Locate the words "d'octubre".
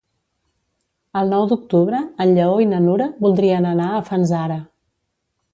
1.51-2.01